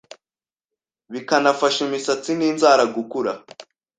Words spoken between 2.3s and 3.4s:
n’inzara gukura.